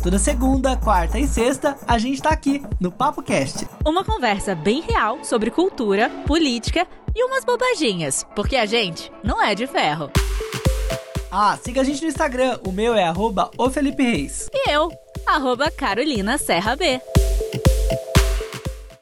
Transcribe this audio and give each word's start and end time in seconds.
Toda 0.00 0.16
segunda, 0.16 0.76
quarta 0.76 1.18
e 1.18 1.26
sexta, 1.26 1.76
a 1.84 1.98
gente 1.98 2.22
tá 2.22 2.30
aqui 2.30 2.62
no 2.80 2.90
Papo 2.90 3.20
Cast. 3.20 3.66
Uma 3.84 4.04
conversa 4.04 4.54
bem 4.54 4.80
real 4.80 5.24
sobre 5.24 5.50
cultura, 5.50 6.08
política 6.24 6.86
e 7.14 7.24
umas 7.24 7.44
bobaginhas, 7.44 8.24
porque 8.36 8.54
a 8.54 8.64
gente 8.64 9.10
não 9.24 9.42
é 9.42 9.56
de 9.56 9.66
ferro. 9.66 10.08
Ah, 11.32 11.58
siga 11.60 11.80
a 11.80 11.84
gente 11.84 12.00
no 12.02 12.08
Instagram, 12.08 12.60
o 12.64 12.70
meu 12.70 12.94
é 12.94 13.02
arroba 13.02 13.50
o 13.58 13.68
Felipe 13.70 14.04
Reis. 14.04 14.48
E 14.54 14.70
eu, 14.70 14.88
arroba 15.26 15.68
Carolina 15.68 16.38
Serra 16.38 16.76
B. 16.76 17.00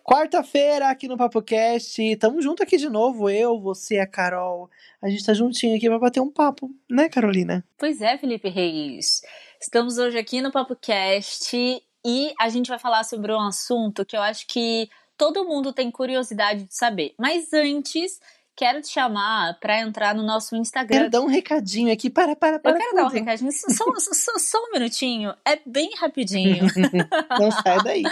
Quarta-feira 0.02 0.88
aqui 0.88 1.08
no 1.08 1.16
Papo 1.16 1.42
Cast, 1.42 2.16
tamo 2.16 2.40
junto 2.40 2.62
aqui 2.62 2.78
de 2.78 2.88
novo, 2.88 3.28
eu, 3.28 3.60
você, 3.60 3.98
a 3.98 4.06
Carol. 4.06 4.70
A 5.02 5.10
gente 5.10 5.26
tá 5.26 5.34
juntinho 5.34 5.76
aqui 5.76 5.88
pra 5.88 5.98
bater 5.98 6.20
um 6.20 6.32
papo, 6.32 6.70
né, 6.88 7.08
Carolina? 7.08 7.62
Pois 7.76 8.00
é, 8.00 8.16
Felipe 8.16 8.48
Reis. 8.48 9.20
Estamos 9.60 9.96
hoje 9.98 10.18
aqui 10.18 10.40
no 10.42 10.52
Papo 10.52 10.76
Cast 10.76 11.56
e 12.04 12.34
a 12.38 12.48
gente 12.48 12.68
vai 12.68 12.78
falar 12.78 13.04
sobre 13.04 13.32
um 13.32 13.40
assunto 13.40 14.04
que 14.04 14.16
eu 14.16 14.22
acho 14.22 14.46
que 14.46 14.88
todo 15.16 15.44
mundo 15.44 15.72
tem 15.72 15.90
curiosidade 15.90 16.64
de 16.64 16.74
saber. 16.74 17.14
Mas 17.18 17.52
antes, 17.52 18.20
quero 18.54 18.82
te 18.82 18.88
chamar 18.88 19.58
para 19.58 19.80
entrar 19.80 20.14
no 20.14 20.22
nosso 20.22 20.54
Instagram. 20.54 20.98
Quero 20.98 21.10
dar 21.10 21.20
um 21.22 21.26
recadinho 21.26 21.92
aqui, 21.92 22.10
para, 22.10 22.36
para, 22.36 22.58
para. 22.58 22.72
Eu 22.72 22.76
quero 22.76 22.90
tudo. 22.90 23.02
dar 23.02 23.06
um 23.06 23.12
recadinho, 23.12 23.50
só, 23.52 23.84
só, 23.98 24.38
só 24.38 24.58
um 24.58 24.72
minutinho, 24.72 25.34
é 25.44 25.58
bem 25.64 25.90
rapidinho. 25.96 26.66
Não 27.40 27.50
sai 27.50 27.82
daí 27.82 28.02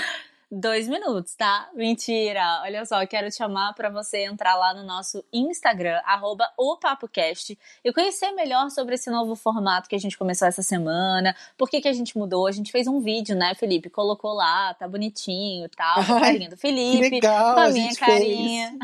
dois 0.50 0.88
minutos, 0.88 1.34
tá? 1.34 1.68
Mentira! 1.74 2.62
Olha 2.62 2.84
só, 2.84 3.04
quero 3.06 3.28
te 3.30 3.36
chamar 3.36 3.74
para 3.74 3.90
você 3.90 4.24
entrar 4.24 4.56
lá 4.56 4.74
no 4.74 4.84
nosso 4.84 5.24
Instagram, 5.32 6.00
arroba 6.04 6.48
o 6.56 6.76
PapoCast, 6.76 7.58
e 7.84 7.92
conhecer 7.92 8.30
melhor 8.32 8.70
sobre 8.70 8.94
esse 8.94 9.10
novo 9.10 9.34
formato 9.34 9.88
que 9.88 9.94
a 9.94 9.98
gente 9.98 10.16
começou 10.16 10.46
essa 10.46 10.62
semana, 10.62 11.34
por 11.56 11.68
que, 11.68 11.80
que 11.80 11.88
a 11.88 11.92
gente 11.92 12.16
mudou. 12.16 12.46
A 12.46 12.52
gente 12.52 12.72
fez 12.72 12.86
um 12.86 13.00
vídeo, 13.00 13.36
né, 13.36 13.54
Felipe? 13.54 13.90
Colocou 13.90 14.32
lá, 14.32 14.74
tá 14.74 14.86
bonitinho 14.86 15.66
e 15.66 15.68
tal, 15.68 16.04
com 16.04 16.14
a 16.14 16.20
carinha 16.20 16.50
do 16.50 16.56
Felipe, 16.56 17.10
legal, 17.10 17.54
com 17.54 17.60
a, 17.60 17.64
a 17.64 17.70
minha 17.70 17.94
carinha. 17.94 18.78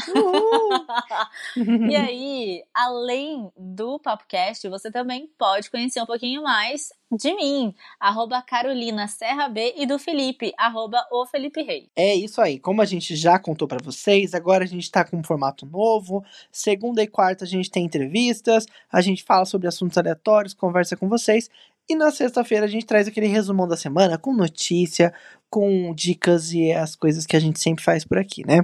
e 1.91 1.97
aí, 1.97 2.65
além 2.75 3.51
do 3.57 3.99
PapoCast, 3.99 4.69
você 4.69 4.91
também 4.91 5.29
pode 5.39 5.71
conhecer 5.71 6.03
um 6.03 6.07
pouquinho 6.07 6.43
mais 6.43 6.91
de 7.11 7.35
mim, 7.35 7.75
arroba 7.99 8.41
Carolina 8.43 9.09
Serra 9.09 9.49
B 9.49 9.75
e 9.77 9.87
do 9.87 9.99
Felipe, 9.99 10.53
arroba 10.57 11.05
o 11.11 11.27
Felipe 11.27 11.63
Rei. 11.63 11.89
É 11.97 12.15
isso 12.15 12.41
aí, 12.41 12.59
como 12.59 12.81
a 12.81 12.85
gente 12.85 13.17
já 13.17 13.39
contou 13.39 13.67
para 13.67 13.83
vocês, 13.83 14.35
agora 14.35 14.65
a 14.65 14.67
gente 14.67 14.91
tá 14.91 15.05
com 15.05 15.17
um 15.17 15.25
formato 15.25 15.67
novo, 15.67 16.25
segunda 16.53 17.03
e 17.03 17.07
quarta 17.07 17.45
a 17.45 17.49
gente 17.49 17.71
tem 17.71 17.85
entrevistas, 17.85 18.67
a 18.91 19.01
gente 19.01 19.25
fala 19.25 19.45
sobre 19.45 19.67
assuntos 19.67 19.99
aleatórios, 19.99 20.55
conversa 20.55 20.97
com 20.97 21.09
vocês, 21.09 21.51
e 21.89 21.97
na 21.97 22.13
sexta-feira 22.13 22.67
a 22.67 22.69
gente 22.69 22.87
traz 22.87 23.09
aquele 23.09 23.27
resumão 23.27 23.67
da 23.67 23.77
semana 23.77 24.17
com 24.17 24.33
notícia, 24.33 25.13
com 25.49 25.93
dicas 25.93 26.53
e 26.53 26.73
as 26.73 26.95
coisas 26.95 27.27
que 27.27 27.37
a 27.37 27.41
gente 27.41 27.59
sempre 27.59 27.83
faz 27.83 28.05
por 28.05 28.19
aqui, 28.19 28.47
né? 28.47 28.61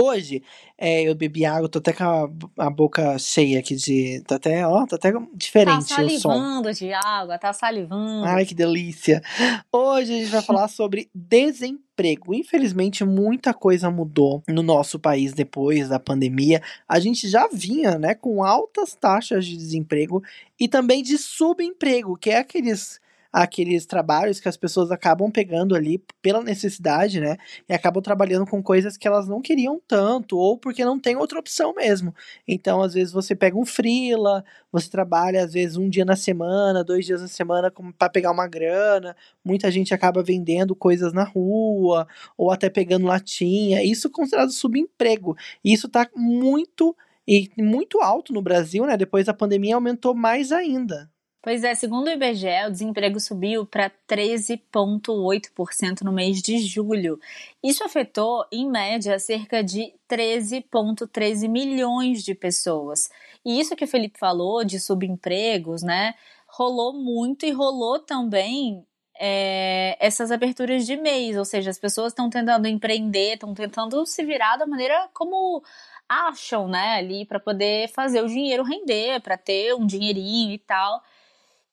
Hoje, 0.00 0.42
é, 0.76 1.02
eu 1.02 1.14
bebi 1.14 1.44
água, 1.44 1.68
tô 1.68 1.78
até 1.78 1.92
com 1.92 2.02
a, 2.02 2.66
a, 2.66 2.68
boca 2.68 3.16
cheia 3.16 3.60
aqui 3.60 3.76
de. 3.76 4.20
Tá 4.26 4.34
até, 4.34 4.66
ó, 4.66 4.84
tá 4.86 4.96
até 4.96 5.12
diferente 5.32 5.88
tá 5.88 5.94
salivando 5.94 6.72
de 6.72 6.92
água, 6.92 7.38
tá 7.38 7.52
salivando. 7.52 8.26
Ai, 8.26 8.44
que 8.44 8.56
delícia. 8.56 9.22
Hoje 9.70 10.12
a 10.12 10.16
gente 10.16 10.30
vai 10.30 10.42
falar 10.42 10.66
sobre 10.68 11.08
desemprego. 11.14 12.34
Infelizmente, 12.34 13.04
muita 13.04 13.54
coisa 13.54 13.88
mudou 13.88 14.42
no 14.48 14.64
nosso 14.64 14.98
país 14.98 15.32
depois 15.32 15.88
da 15.88 16.00
pandemia. 16.00 16.60
A 16.88 16.98
gente 16.98 17.28
já 17.28 17.46
vinha, 17.46 17.96
né, 17.96 18.16
com 18.16 18.42
altas 18.42 18.96
taxas 18.96 19.46
de 19.46 19.56
desemprego 19.56 20.24
e 20.58 20.66
também 20.66 21.04
de 21.04 21.16
subemprego, 21.16 22.16
que 22.16 22.30
é 22.30 22.38
aqueles 22.38 23.00
aqueles 23.34 23.84
trabalhos 23.84 24.38
que 24.38 24.48
as 24.48 24.56
pessoas 24.56 24.92
acabam 24.92 25.28
pegando 25.28 25.74
ali 25.74 26.00
pela 26.22 26.40
necessidade, 26.40 27.18
né? 27.20 27.36
E 27.68 27.74
acabam 27.74 28.00
trabalhando 28.00 28.46
com 28.46 28.62
coisas 28.62 28.96
que 28.96 29.08
elas 29.08 29.26
não 29.26 29.42
queriam 29.42 29.80
tanto, 29.88 30.38
ou 30.38 30.56
porque 30.56 30.84
não 30.84 31.00
tem 31.00 31.16
outra 31.16 31.40
opção 31.40 31.74
mesmo. 31.74 32.14
Então, 32.46 32.80
às 32.80 32.94
vezes, 32.94 33.12
você 33.12 33.34
pega 33.34 33.58
um 33.58 33.66
freela, 33.66 34.44
você 34.70 34.88
trabalha, 34.88 35.42
às 35.42 35.52
vezes, 35.52 35.76
um 35.76 35.88
dia 35.88 36.04
na 36.04 36.14
semana, 36.14 36.84
dois 36.84 37.04
dias 37.04 37.20
na 37.22 37.26
semana 37.26 37.72
para 37.98 38.08
pegar 38.08 38.30
uma 38.30 38.46
grana. 38.46 39.16
Muita 39.44 39.68
gente 39.68 39.92
acaba 39.92 40.22
vendendo 40.22 40.76
coisas 40.76 41.12
na 41.12 41.24
rua, 41.24 42.06
ou 42.38 42.52
até 42.52 42.70
pegando 42.70 43.06
latinha. 43.06 43.82
Isso 43.82 44.06
é 44.06 44.10
considerado 44.10 44.52
subemprego. 44.52 45.36
E 45.64 45.72
isso 45.72 45.88
tá 45.88 46.08
muito 46.14 46.96
e 47.26 47.50
muito 47.58 48.00
alto 48.00 48.32
no 48.32 48.42
Brasil, 48.42 48.86
né? 48.86 48.96
Depois 48.96 49.26
da 49.26 49.34
pandemia 49.34 49.74
aumentou 49.74 50.14
mais 50.14 50.52
ainda. 50.52 51.10
Pois 51.44 51.62
é, 51.62 51.74
segundo 51.74 52.06
o 52.06 52.10
IBGE, 52.10 52.64
o 52.66 52.70
desemprego 52.70 53.20
subiu 53.20 53.66
para 53.66 53.92
13,8% 54.08 56.00
no 56.00 56.10
mês 56.10 56.40
de 56.40 56.56
julho. 56.56 57.20
Isso 57.62 57.84
afetou, 57.84 58.46
em 58.50 58.66
média, 58.66 59.18
cerca 59.18 59.62
de 59.62 59.92
13,13 60.08 61.46
milhões 61.46 62.24
de 62.24 62.34
pessoas. 62.34 63.10
E 63.44 63.60
isso 63.60 63.76
que 63.76 63.84
o 63.84 63.86
Felipe 63.86 64.18
falou 64.18 64.64
de 64.64 64.80
subempregos, 64.80 65.82
né? 65.82 66.14
Rolou 66.48 66.94
muito 66.94 67.44
e 67.44 67.50
rolou 67.50 67.98
também 67.98 68.82
é, 69.20 69.98
essas 70.00 70.30
aberturas 70.30 70.86
de 70.86 70.96
mês, 70.96 71.36
ou 71.36 71.44
seja, 71.44 71.68
as 71.68 71.78
pessoas 71.78 72.12
estão 72.12 72.30
tentando 72.30 72.66
empreender, 72.66 73.34
estão 73.34 73.52
tentando 73.52 74.06
se 74.06 74.24
virar 74.24 74.56
da 74.56 74.66
maneira 74.66 75.10
como 75.12 75.62
acham, 76.08 76.68
né, 76.68 76.96
ali 76.96 77.26
para 77.26 77.38
poder 77.38 77.88
fazer 77.88 78.22
o 78.22 78.28
dinheiro 78.28 78.62
render, 78.62 79.20
para 79.20 79.36
ter 79.36 79.74
um 79.74 79.86
dinheirinho 79.86 80.52
e 80.52 80.58
tal. 80.58 81.02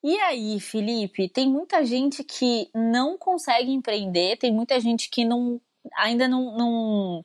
E 0.02 0.18
aí, 0.18 0.58
Felipe, 0.58 1.28
tem 1.28 1.48
muita 1.48 1.84
gente 1.84 2.24
que 2.24 2.68
não 2.74 3.16
consegue 3.16 3.70
empreender, 3.70 4.36
tem 4.36 4.52
muita 4.52 4.80
gente 4.80 5.08
que 5.08 5.24
não, 5.24 5.60
ainda 5.96 6.26
não, 6.26 6.56
não, 6.56 7.24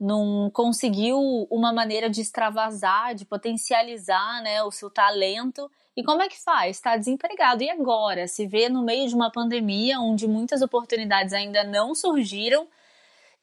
não 0.00 0.50
conseguiu 0.50 1.18
uma 1.50 1.70
maneira 1.70 2.08
de 2.08 2.22
extravasar, 2.22 3.14
de 3.14 3.26
potencializar 3.26 4.42
né, 4.42 4.62
o 4.62 4.70
seu 4.70 4.88
talento. 4.88 5.70
E 5.94 6.02
como 6.02 6.22
é 6.22 6.28
que 6.28 6.42
faz? 6.42 6.76
Está 6.76 6.96
desempregado. 6.96 7.62
E 7.62 7.68
agora? 7.68 8.26
Se 8.26 8.46
vê 8.46 8.70
no 8.70 8.82
meio 8.82 9.06
de 9.06 9.14
uma 9.14 9.30
pandemia 9.30 10.00
onde 10.00 10.26
muitas 10.26 10.62
oportunidades 10.62 11.34
ainda 11.34 11.62
não 11.62 11.94
surgiram 11.94 12.66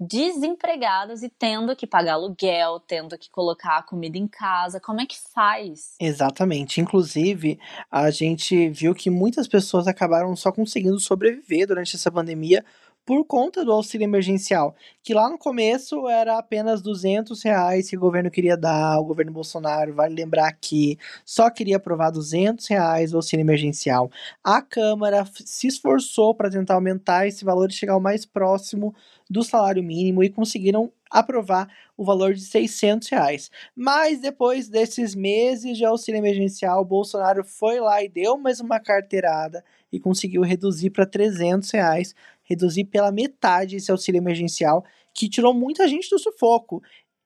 desempregadas 0.01 1.21
e 1.21 1.29
tendo 1.29 1.75
que 1.75 1.85
pagar 1.85 2.13
aluguel, 2.13 2.79
tendo 2.79 3.15
que 3.19 3.29
colocar 3.29 3.77
a 3.77 3.83
comida 3.83 4.17
em 4.17 4.27
casa. 4.27 4.79
Como 4.79 4.99
é 4.99 5.05
que 5.05 5.15
faz? 5.15 5.95
Exatamente. 5.99 6.81
Inclusive, 6.81 7.59
a 7.89 8.09
gente 8.09 8.69
viu 8.69 8.95
que 8.95 9.11
muitas 9.11 9.47
pessoas 9.47 9.87
acabaram 9.87 10.35
só 10.35 10.51
conseguindo 10.51 10.99
sobreviver 10.99 11.67
durante 11.67 11.95
essa 11.95 12.11
pandemia 12.11 12.65
por 13.05 13.25
conta 13.25 13.65
do 13.65 13.71
auxílio 13.71 14.05
emergencial, 14.05 14.75
que 15.01 15.13
lá 15.13 15.29
no 15.29 15.37
começo 15.37 16.07
era 16.07 16.37
apenas 16.37 16.81
200 16.81 17.41
reais 17.43 17.89
que 17.89 17.97
o 17.97 17.99
governo 17.99 18.29
queria 18.29 18.55
dar, 18.55 18.99
o 18.99 19.05
governo 19.05 19.31
Bolsonaro, 19.31 19.93
vale 19.93 20.15
lembrar 20.15 20.51
que 20.53 20.97
só 21.25 21.49
queria 21.49 21.77
aprovar 21.77 22.11
200 22.11 22.67
reais 22.67 23.13
o 23.13 23.17
auxílio 23.17 23.43
emergencial. 23.43 24.09
A 24.43 24.61
Câmara 24.61 25.25
se 25.33 25.67
esforçou 25.67 26.35
para 26.35 26.49
tentar 26.49 26.75
aumentar 26.75 27.27
esse 27.27 27.43
valor 27.43 27.69
e 27.69 27.73
chegar 27.73 27.97
o 27.97 28.01
mais 28.01 28.25
próximo 28.25 28.93
do 29.29 29.43
salário 29.43 29.83
mínimo 29.83 30.23
e 30.23 30.29
conseguiram 30.29 30.91
aprovar 31.09 31.67
o 31.97 32.05
valor 32.05 32.33
de 32.33 32.41
600 32.41 33.09
reais. 33.09 33.51
Mas 33.75 34.19
depois 34.19 34.69
desses 34.69 35.13
meses 35.13 35.77
de 35.77 35.85
auxílio 35.85 36.19
emergencial, 36.19 36.85
Bolsonaro 36.85 37.43
foi 37.43 37.79
lá 37.79 38.01
e 38.01 38.09
deu 38.09 38.37
mais 38.37 38.59
uma 38.59 38.79
carteirada 38.79 39.63
e 39.91 39.99
conseguiu 39.99 40.41
reduzir 40.41 40.89
para 40.89 41.05
300 41.05 41.69
reais, 41.71 42.15
reduzir 42.51 42.85
pela 42.85 43.11
metade 43.11 43.75
esse 43.75 43.91
auxílio 43.91 44.19
emergencial, 44.19 44.85
que 45.13 45.29
tirou 45.29 45.53
muita 45.53 45.87
gente 45.87 46.09
do 46.09 46.19
sufoco. 46.19 46.81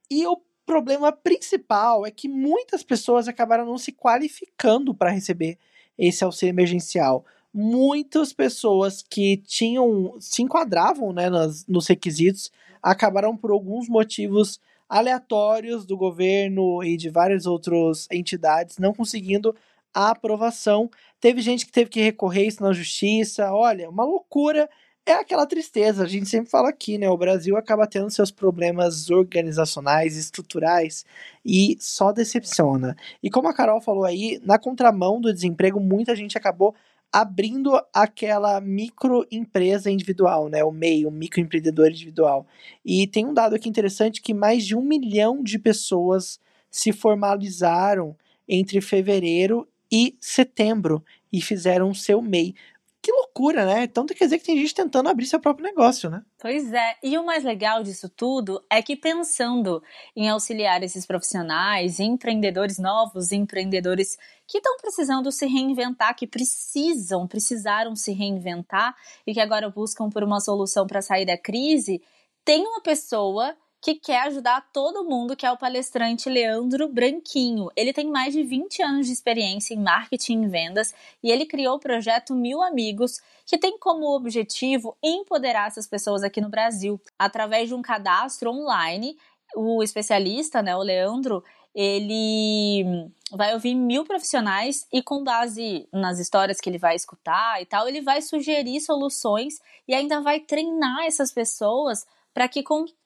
E 0.10 0.26
o 0.26 0.42
problema 0.66 1.12
principal 1.12 2.06
é 2.06 2.12
que 2.12 2.28
muitas 2.28 2.84
pessoas 2.84 3.28
acabaram 3.28 3.66
não 3.66 3.78
se 3.78 3.92
qualificando 3.92 4.94
para 4.94 5.12
receber 5.12 5.58
esse 5.98 6.24
auxílio 6.24 6.52
emergencial 6.52 7.26
muitas 7.58 8.34
pessoas 8.34 9.02
que 9.02 9.38
tinham 9.38 10.18
se 10.20 10.42
enquadravam 10.42 11.14
né, 11.14 11.30
nas, 11.30 11.66
nos 11.66 11.88
requisitos 11.88 12.52
acabaram 12.84 13.38
por 13.38 13.50
alguns 13.50 13.88
motivos 13.88 14.60
aleatórios 14.90 15.86
do 15.86 15.96
governo 15.96 16.84
e 16.84 16.98
de 16.98 17.10
várias 17.10 17.46
outras 17.46 18.10
entidades 18.12 18.78
não 18.78 18.94
conseguindo 18.94 19.56
a 19.94 20.10
aprovação. 20.10 20.90
Teve 21.22 21.40
gente 21.40 21.66
que 21.66 21.72
teve 21.72 21.90
que 21.90 22.02
recorrer 22.02 22.46
isso 22.46 22.62
na 22.62 22.74
justiça. 22.74 23.50
Olha, 23.54 23.90
uma 23.90 24.04
loucura. 24.04 24.70
É 25.08 25.14
aquela 25.14 25.46
tristeza, 25.46 26.04
a 26.04 26.08
gente 26.08 26.28
sempre 26.28 26.50
fala 26.50 26.70
aqui, 26.70 26.98
né? 26.98 27.08
O 27.08 27.18
Brasil 27.18 27.56
acaba 27.56 27.86
tendo 27.86 28.10
seus 28.10 28.32
problemas 28.32 29.12
organizacionais, 29.12 30.18
estruturais 30.18 31.06
e 31.46 31.78
só 31.80 32.12
decepciona. 32.12 32.96
E 33.22 33.30
como 33.30 33.48
a 33.48 33.54
Carol 33.54 33.80
falou 33.80 34.04
aí, 34.04 34.40
na 34.44 34.58
contramão 34.58 35.22
do 35.22 35.32
desemprego, 35.32 35.80
muita 35.80 36.16
gente 36.16 36.36
acabou 36.36 36.74
abrindo 37.14 37.80
aquela 37.94 38.60
microempresa 38.60 39.92
individual, 39.92 40.50
né? 40.50 40.64
O 40.64 40.72
MEI, 40.72 41.06
o 41.06 41.12
microempreendedor 41.12 41.90
individual. 41.90 42.48
E 42.84 43.06
tem 43.06 43.28
um 43.28 43.34
dado 43.34 43.56
aqui 43.56 43.70
interessante 43.70 44.20
que 44.24 44.34
mais 44.34 44.66
de 44.66 44.76
um 44.76 44.82
milhão 44.82 45.44
de 45.44 45.60
pessoas 45.60 46.40
se 46.72 46.92
formalizaram 46.92 48.16
entre 48.50 48.82
fevereiro 48.82 49.68
e 49.92 50.18
setembro 50.20 51.04
e 51.32 51.42
fizeram 51.42 51.94
seu 51.94 52.22
MEI. 52.24 52.56
Loucura, 53.38 53.66
né? 53.66 53.84
Então 53.84 54.06
quer 54.06 54.24
dizer 54.24 54.40
que 54.40 54.46
tem 54.46 54.58
gente 54.58 54.74
tentando 54.74 55.10
abrir 55.10 55.26
seu 55.26 55.42
próprio 55.42 55.66
negócio, 55.66 56.10
né? 56.10 56.24
Pois 56.40 56.72
é. 56.72 56.96
E 57.04 57.18
o 57.18 57.26
mais 57.26 57.44
legal 57.44 57.84
disso 57.84 58.08
tudo 58.08 58.64
é 58.70 58.82
que 58.82 58.96
pensando 58.96 59.84
em 60.16 60.30
auxiliar 60.30 60.82
esses 60.84 61.06
profissionais, 61.06 62.00
empreendedores 62.00 62.80
novos, 62.80 63.34
empreendedores 63.34 64.18
que 64.48 64.60
estão 64.60 64.78
precisando 64.78 65.30
se 65.34 65.46
reinventar, 65.48 66.16
que 66.16 66.26
precisam, 66.26 67.28
precisaram 67.28 67.94
se 67.94 68.14
reinventar 68.14 68.96
e 69.28 69.34
que 69.34 69.42
agora 69.42 69.70
buscam 69.70 70.10
por 70.10 70.24
uma 70.24 70.40
solução 70.40 70.88
para 70.88 71.02
sair 71.02 71.26
da 71.26 71.38
crise, 71.38 72.02
tem 72.46 72.66
uma 72.66 72.82
pessoa 72.82 73.54
que 73.82 73.96
quer 73.96 74.22
ajudar 74.24 74.68
todo 74.74 75.06
mundo, 75.06 75.36
que 75.36 75.46
é 75.46 75.52
o 75.52 75.58
palestrante 75.58 76.30
Leandro 76.30 76.88
Branquinho. 76.90 77.70
Ele 77.76 77.94
tem 77.94 78.10
mais 78.10 78.34
de 78.34 78.42
20 78.42 78.82
anos 78.82 79.06
de 79.06 79.14
experiência 79.14 79.74
em 79.74 79.80
marketing 79.80 80.44
e 80.44 80.48
vendas 80.48 80.94
e 81.22 81.32
ele 81.32 81.46
criou 81.46 81.76
o 81.76 81.80
projeto 81.80 82.34
Mil 82.34 82.64
Amigos, 82.64 83.22
que 83.46 83.58
tem 83.58 83.78
como 83.78 84.16
objetivo 84.16 84.98
empoderar 85.04 85.68
essas 85.68 85.88
pessoas 85.88 86.24
aqui 86.24 86.42
no 86.42 86.50
Brasil 86.50 87.00
através 87.18 87.68
de 87.68 87.76
um 87.76 87.82
cadastro 87.82 88.50
online. 88.50 89.16
O 89.56 89.84
especialista, 89.84 90.62
né, 90.64 90.76
o 90.76 90.82
Leandro, 90.82 91.44
ele 91.76 93.12
vai 93.32 93.54
ouvir 93.54 93.76
mil 93.76 94.06
profissionais 94.06 94.88
e 94.94 95.04
com 95.04 95.24
base 95.24 95.88
nas 95.92 96.20
histórias 96.20 96.62
que 96.62 96.70
ele 96.70 96.78
vai 96.78 96.96
escutar 96.96 97.62
e 97.62 97.66
tal, 97.66 97.88
ele 97.88 98.02
vai 98.02 98.22
sugerir 98.22 98.80
soluções 98.80 99.60
e 99.86 99.94
ainda 99.94 100.22
vai 100.22 100.40
treinar 100.40 101.06
essas 101.06 101.34
pessoas 101.34 102.06
para 102.34 102.48
que 102.48 102.64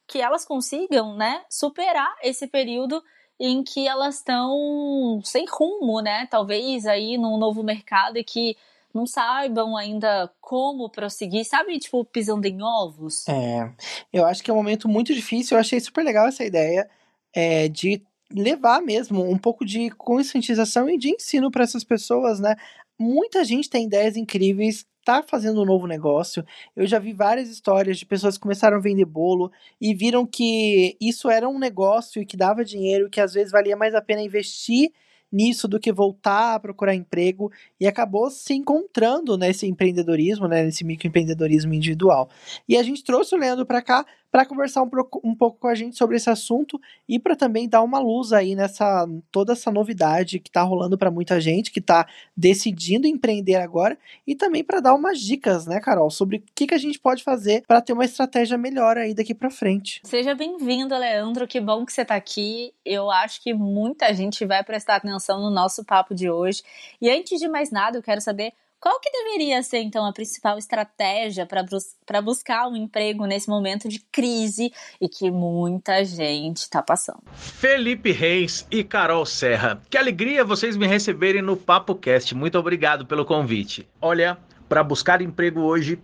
que 0.10 0.20
elas 0.20 0.44
consigam, 0.44 1.16
né, 1.16 1.44
superar 1.50 2.16
esse 2.24 2.48
período 2.48 3.02
em 3.40 3.64
que 3.64 3.88
elas 3.88 4.16
estão 4.16 5.22
sem 5.24 5.46
rumo, 5.50 6.02
né? 6.02 6.28
Talvez 6.30 6.86
aí 6.86 7.18
num 7.18 7.38
novo 7.38 7.64
mercado 7.64 8.18
e 8.18 8.24
que 8.24 8.58
não 8.94 9.06
saibam 9.06 9.78
ainda 9.78 10.30
como 10.42 10.90
prosseguir, 10.90 11.46
sabe? 11.46 11.80
Tipo, 11.80 12.04
pisando 12.04 12.46
em 12.48 12.62
ovos. 12.62 13.26
É, 13.30 13.72
eu 14.12 14.26
acho 14.26 14.44
que 14.44 14.52
é 14.52 14.54
um 14.54 14.58
momento 14.58 14.90
muito 14.90 15.14
difícil. 15.14 15.56
Eu 15.56 15.62
achei 15.62 15.80
super 15.80 16.04
legal 16.04 16.28
essa 16.28 16.44
ideia 16.44 16.90
é, 17.34 17.70
de 17.70 18.02
levar 18.34 18.82
mesmo 18.82 19.24
um 19.24 19.38
pouco 19.38 19.64
de 19.64 19.90
conscientização 19.92 20.90
e 20.90 20.98
de 20.98 21.10
ensino 21.10 21.50
para 21.50 21.64
essas 21.64 21.84
pessoas, 21.84 22.40
né? 22.40 22.56
Muita 23.00 23.46
gente 23.46 23.70
tem 23.70 23.86
ideias 23.86 24.18
incríveis, 24.18 24.86
tá 25.10 25.24
fazendo 25.24 25.62
um 25.62 25.66
novo 25.66 25.88
negócio. 25.88 26.46
Eu 26.76 26.86
já 26.86 27.00
vi 27.00 27.14
várias 27.14 27.50
histórias 27.50 27.98
de 27.98 28.06
pessoas 28.06 28.36
que 28.38 28.44
começaram 28.44 28.78
a 28.78 28.80
vender 28.80 29.06
bolo 29.06 29.52
e 29.82 29.94
viram 29.94 30.24
que 30.26 30.96
isso 31.02 31.30
era 31.30 31.50
um 31.50 31.58
negócio 31.58 32.22
e 32.22 32.26
que 32.26 32.38
dava 32.38 32.64
dinheiro, 32.64 33.10
que 33.10 33.20
às 33.20 33.34
vezes 33.34 33.52
valia 33.52 33.76
mais 33.76 33.96
a 33.96 34.02
pena 34.02 34.22
investir 34.22 34.92
nisso 35.32 35.68
do 35.68 35.80
que 35.80 35.92
voltar 35.92 36.56
a 36.56 36.60
procurar 36.60 36.96
emprego 36.96 37.52
e 37.80 37.88
acabou 37.88 38.30
se 38.30 38.54
encontrando 38.54 39.38
nesse 39.38 39.68
empreendedorismo, 39.68 40.48
né, 40.48 40.64
nesse 40.64 40.84
microempreendedorismo 40.84 41.74
individual. 41.74 42.30
E 42.68 42.78
a 42.78 42.84
gente 42.84 43.04
trouxe 43.04 43.36
o 43.36 43.38
Leandro 43.38 43.66
para 43.66 43.82
cá 43.82 44.06
para 44.31 44.46
conversar 44.46 44.84
um, 44.84 44.90
um, 45.24 45.36
pouco 45.36 45.58
com 45.60 45.68
a 45.68 45.76
gente 45.76 45.98
sobre 45.98 46.18
esse 46.18 46.30
assunto 46.30 46.80
e 47.08 47.20
para 47.20 47.36
também 47.36 47.68
dar 47.68 47.81
uma 47.81 48.00
luz 48.00 48.31
aí 48.31 48.56
nessa 48.56 49.08
toda 49.31 49.54
essa 49.54 49.72
novidade 49.72 50.40
que 50.40 50.50
está 50.50 50.62
rolando 50.62 50.98
para 50.98 51.12
muita 51.12 51.40
gente 51.42 51.72
que 51.72 51.80
está 51.80 52.08
decidindo 52.36 53.08
empreender 53.08 53.56
agora 53.56 53.98
e 54.26 54.36
também 54.36 54.64
para 54.64 54.80
dar 54.80 54.94
umas 54.94 55.20
dicas, 55.20 55.66
né, 55.66 55.80
Carol, 55.80 56.10
sobre 56.10 56.38
o 56.38 56.44
que, 56.54 56.68
que 56.68 56.74
a 56.74 56.78
gente 56.78 57.00
pode 57.00 57.24
fazer 57.24 57.64
para 57.68 57.81
ter 57.81 57.94
uma 57.94 58.06
estratégia 58.06 58.58
melhor 58.58 58.98
aí 58.98 59.14
daqui 59.14 59.34
para 59.34 59.50
frente. 59.50 60.02
Seja 60.04 60.36
bem-vindo, 60.36 60.98
Leandro, 60.98 61.48
que 61.48 61.60
bom 61.60 61.86
que 61.86 61.94
você 61.94 62.02
está 62.02 62.16
aqui. 62.16 62.74
Eu 62.86 63.10
acho 63.10 63.42
que 63.42 63.54
muita 63.54 64.14
gente 64.14 64.46
vai 64.46 64.64
prestar 64.64 64.98
atenção 64.98 65.40
no 65.40 65.50
nosso 65.50 65.84
papo 65.84 66.14
de 66.14 66.30
hoje. 66.30 66.62
E 67.02 67.10
antes 67.10 67.40
de 67.40 67.48
mais 67.48 67.72
nada, 67.72 67.98
eu 67.98 68.04
quero 68.04 68.22
saber 68.22 68.54
qual 68.80 69.00
que 69.02 69.12
deveria 69.12 69.62
ser, 69.62 69.80
então, 69.80 70.06
a 70.06 70.14
principal 70.14 70.58
estratégia 70.58 71.46
para 71.46 72.22
buscar 72.22 72.68
um 72.68 72.76
emprego 72.76 73.26
nesse 73.26 73.50
momento 73.50 73.90
de 73.90 74.00
crise 74.12 74.72
e 75.02 75.10
que 75.10 75.30
muita 75.30 76.06
gente 76.06 76.58
está 76.58 76.81
passando? 76.81 77.22
Felipe 77.34 78.12
Reis 78.12 78.66
e 78.72 78.84
Carol 78.84 79.26
Serra, 79.26 79.81
que 79.90 79.98
alegria 79.98 80.46
vocês 80.46 80.78
me 80.78 80.88
receberem 80.88 81.42
no 81.42 81.58
Papo 81.58 81.94
Cast. 81.94 82.34
Muito 82.34 82.58
obrigado 82.58 83.06
pelo 83.06 83.26
convite. 83.26 83.88
Olha, 84.02 84.38
para 84.70 84.84
buscar 84.84 85.22
emprego 85.22 85.62
hoje 85.62 86.00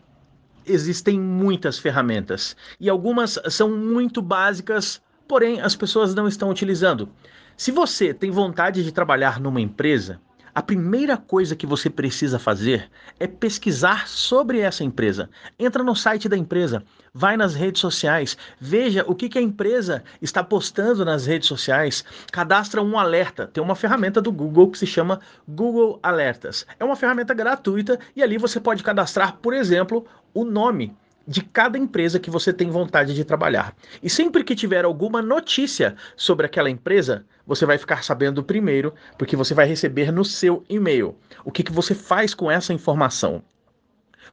existem 0.65 1.19
muitas 1.19 1.79
ferramentas 1.79 2.57
e 2.79 2.89
algumas 2.89 3.39
são 3.49 3.69
muito 3.69 4.21
básicas, 4.21 5.01
porém 5.27 5.61
as 5.61 5.75
pessoas 5.75 6.13
não 6.13 6.27
estão 6.27 6.49
utilizando. 6.49 7.07
Se 7.55 7.71
você 7.71 8.13
tem 8.13 8.31
vontade 8.31 8.83
de 8.83 8.91
trabalhar 8.91 9.39
numa 9.39 9.61
empresa, 9.61 10.19
a 10.55 10.61
primeira 10.61 11.17
coisa 11.17 11.53
que 11.53 11.67
você 11.67 11.89
precisa 11.89 12.39
fazer 12.39 12.89
é 13.19 13.27
pesquisar 13.27 14.07
sobre 14.07 14.61
essa 14.61 14.85
empresa. 14.85 15.29
Entra 15.59 15.83
no 15.83 15.93
site 15.93 16.29
da 16.29 16.37
empresa, 16.37 16.81
vai 17.13 17.35
nas 17.35 17.53
redes 17.53 17.81
sociais, 17.81 18.37
veja 18.57 19.03
o 19.05 19.13
que, 19.13 19.27
que 19.27 19.37
a 19.37 19.41
empresa 19.41 20.01
está 20.21 20.41
postando 20.41 21.03
nas 21.03 21.25
redes 21.25 21.49
sociais, 21.49 22.05
cadastra 22.31 22.81
um 22.81 22.97
alerta. 22.97 23.47
Tem 23.47 23.61
uma 23.61 23.75
ferramenta 23.75 24.21
do 24.21 24.31
Google 24.31 24.71
que 24.71 24.79
se 24.79 24.87
chama 24.87 25.19
Google 25.45 25.99
Alertas. 26.01 26.65
É 26.79 26.85
uma 26.85 26.95
ferramenta 26.95 27.33
gratuita 27.33 27.99
e 28.15 28.23
ali 28.23 28.37
você 28.37 28.57
pode 28.57 28.81
cadastrar, 28.81 29.35
por 29.41 29.53
exemplo, 29.53 30.05
o 30.33 30.45
nome 30.45 30.95
de 31.27 31.41
cada 31.41 31.77
empresa 31.77 32.19
que 32.19 32.29
você 32.29 32.53
tem 32.53 32.69
vontade 32.69 33.13
de 33.13 33.23
trabalhar. 33.23 33.75
E 34.01 34.09
sempre 34.09 34.43
que 34.43 34.55
tiver 34.55 34.85
alguma 34.85 35.21
notícia 35.21 35.95
sobre 36.15 36.45
aquela 36.45 36.69
empresa, 36.69 37.25
você 37.45 37.65
vai 37.65 37.77
ficar 37.77 38.03
sabendo 38.03 38.43
primeiro, 38.43 38.93
porque 39.17 39.35
você 39.35 39.53
vai 39.53 39.65
receber 39.65 40.11
no 40.11 40.23
seu 40.23 40.63
e-mail. 40.69 41.15
O 41.43 41.51
que, 41.51 41.63
que 41.63 41.71
você 41.71 41.95
faz 41.95 42.33
com 42.33 42.49
essa 42.49 42.73
informação? 42.73 43.43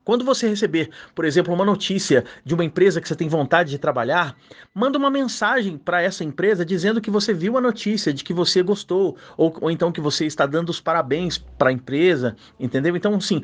Quando 0.05 0.25
você 0.25 0.49
receber, 0.49 0.91
por 1.15 1.25
exemplo, 1.25 1.55
uma 1.55 1.65
notícia 1.65 2.25
de 2.45 2.55
uma 2.55 2.65
empresa 2.65 3.01
que 3.01 3.07
você 3.07 3.15
tem 3.15 3.29
vontade 3.29 3.71
de 3.71 3.79
trabalhar, 3.79 4.37
manda 4.75 4.99
uma 4.99 5.11
mensagem 5.11 5.79
para 5.79 6.03
essa 6.03 6.25
empresa 6.25 6.65
dizendo 6.65 7.01
que 7.01 7.11
você 7.11 7.33
viu 7.33 7.57
a 7.57 7.61
notícia, 7.61 8.13
de 8.13 8.25
que 8.25 8.35
você 8.35 8.63
gostou, 8.63 9.17
ou, 9.37 9.57
ou 9.61 9.71
então 9.71 9.93
que 9.93 10.01
você 10.01 10.27
está 10.27 10.45
dando 10.45 10.71
os 10.71 10.81
parabéns 10.81 11.39
para 11.39 11.71
a 11.71 11.73
empresa, 11.73 12.37
entendeu? 12.59 12.97
Então, 12.97 13.21
sim, 13.21 13.43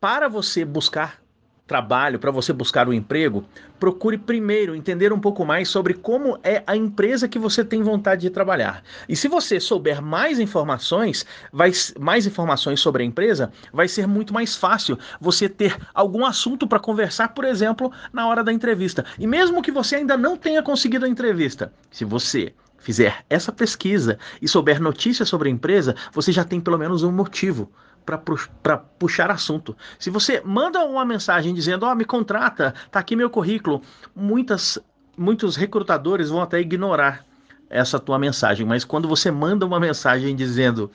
para 0.00 0.28
você 0.28 0.64
buscar 0.64 1.23
trabalho, 1.66 2.18
para 2.18 2.30
você 2.30 2.52
buscar 2.52 2.88
um 2.88 2.92
emprego, 2.92 3.44
procure 3.80 4.18
primeiro 4.18 4.74
entender 4.74 5.12
um 5.12 5.18
pouco 5.18 5.44
mais 5.44 5.68
sobre 5.68 5.94
como 5.94 6.38
é 6.42 6.62
a 6.66 6.76
empresa 6.76 7.26
que 7.26 7.38
você 7.38 7.64
tem 7.64 7.82
vontade 7.82 8.22
de 8.22 8.30
trabalhar. 8.30 8.82
E 9.08 9.16
se 9.16 9.28
você 9.28 9.58
souber 9.58 10.02
mais 10.02 10.38
informações, 10.38 11.24
vai, 11.52 11.72
mais 11.98 12.26
informações 12.26 12.80
sobre 12.80 13.02
a 13.02 13.06
empresa, 13.06 13.50
vai 13.72 13.88
ser 13.88 14.06
muito 14.06 14.34
mais 14.34 14.54
fácil 14.56 14.98
você 15.20 15.48
ter 15.48 15.76
algum 15.94 16.26
assunto 16.26 16.66
para 16.66 16.78
conversar, 16.78 17.28
por 17.28 17.44
exemplo, 17.44 17.90
na 18.12 18.26
hora 18.26 18.44
da 18.44 18.52
entrevista. 18.52 19.04
E 19.18 19.26
mesmo 19.26 19.62
que 19.62 19.72
você 19.72 19.96
ainda 19.96 20.16
não 20.16 20.36
tenha 20.36 20.62
conseguido 20.62 21.06
a 21.06 21.08
entrevista, 21.08 21.72
se 21.90 22.04
você 22.04 22.52
fizer 22.78 23.24
essa 23.30 23.50
pesquisa 23.50 24.18
e 24.42 24.46
souber 24.46 24.80
notícias 24.80 25.26
sobre 25.30 25.48
a 25.48 25.52
empresa, 25.52 25.96
você 26.12 26.30
já 26.30 26.44
tem 26.44 26.60
pelo 26.60 26.78
menos 26.78 27.02
um 27.02 27.10
motivo 27.10 27.72
para 28.04 28.76
puxar 28.76 29.30
assunto. 29.30 29.76
Se 29.98 30.10
você 30.10 30.40
manda 30.44 30.84
uma 30.84 31.04
mensagem 31.04 31.54
dizendo, 31.54 31.84
ó, 31.84 31.92
oh, 31.92 31.94
me 31.94 32.04
contrata, 32.04 32.74
tá 32.90 33.00
aqui 33.00 33.16
meu 33.16 33.30
currículo, 33.30 33.82
muitas, 34.14 34.78
muitos 35.16 35.56
recrutadores 35.56 36.28
vão 36.30 36.42
até 36.42 36.60
ignorar 36.60 37.24
essa 37.70 37.98
tua 37.98 38.18
mensagem. 38.18 38.66
Mas 38.66 38.84
quando 38.84 39.08
você 39.08 39.30
manda 39.30 39.66
uma 39.66 39.80
mensagem 39.80 40.36
dizendo, 40.36 40.90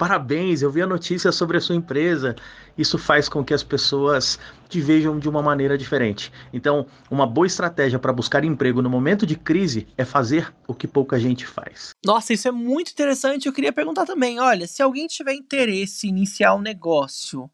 parabéns, 0.00 0.62
eu 0.62 0.70
vi 0.70 0.80
a 0.80 0.86
notícia 0.86 1.30
sobre 1.30 1.58
a 1.58 1.60
sua 1.60 1.76
empresa. 1.76 2.34
Isso 2.78 2.96
faz 2.96 3.28
com 3.28 3.44
que 3.44 3.52
as 3.52 3.62
pessoas 3.62 4.38
te 4.66 4.80
vejam 4.80 5.18
de 5.18 5.28
uma 5.28 5.42
maneira 5.42 5.76
diferente. 5.76 6.32
Então, 6.54 6.86
uma 7.10 7.26
boa 7.26 7.46
estratégia 7.46 7.98
para 7.98 8.10
buscar 8.10 8.42
emprego 8.42 8.80
no 8.80 8.88
momento 8.88 9.26
de 9.26 9.36
crise 9.36 9.86
é 9.98 10.04
fazer 10.06 10.54
o 10.66 10.74
que 10.74 10.88
pouca 10.88 11.20
gente 11.20 11.46
faz. 11.46 11.90
Nossa, 12.02 12.32
isso 12.32 12.48
é 12.48 12.50
muito 12.50 12.92
interessante. 12.92 13.46
Eu 13.46 13.52
queria 13.52 13.74
perguntar 13.74 14.06
também: 14.06 14.40
olha, 14.40 14.66
se 14.66 14.82
alguém 14.82 15.06
tiver 15.06 15.34
interesse 15.34 16.06
em 16.06 16.10
iniciar 16.10 16.54
um 16.54 16.62
negócio, 16.62 17.50